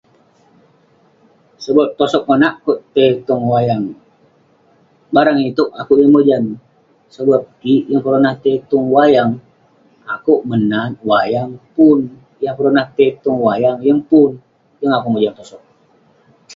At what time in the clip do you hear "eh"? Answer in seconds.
15.69-15.69